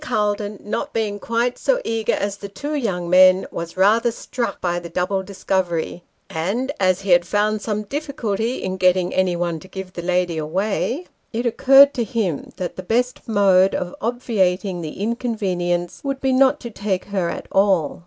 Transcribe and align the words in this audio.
Calton, 0.03 0.57
not 0.63 0.93
being 0.93 1.19
quite 1.19 1.59
so 1.59 1.79
eager 1.85 2.13
as 2.13 2.37
the 2.37 2.49
two 2.49 2.73
young 2.73 3.07
men, 3.07 3.45
was 3.51 3.77
rather 3.77 4.09
struck 4.11 4.59
by 4.59 4.79
the 4.79 4.89
double 4.89 5.21
discovery; 5.21 6.01
and 6.27 6.71
as 6.79 7.01
he 7.01 7.11
had 7.11 7.23
found 7.23 7.61
some 7.61 7.83
difficulty 7.83 8.63
in 8.63 8.77
getting 8.77 9.13
anyone 9.13 9.59
to 9.59 9.67
give 9.67 9.93
the 9.93 10.01
lady 10.01 10.39
away, 10.39 11.05
it 11.31 11.45
occurred 11.45 11.93
to 11.93 12.03
him 12.03 12.51
that 12.57 12.77
the 12.77 12.81
best 12.81 13.27
mode 13.27 13.75
of 13.75 13.93
obviating 14.01 14.81
the 14.81 14.99
inconvenience 14.99 16.01
would 16.03 16.19
be 16.19 16.33
not 16.33 16.59
to 16.59 16.71
take 16.71 17.05
her 17.05 17.29
at 17.29 17.45
all. 17.51 17.99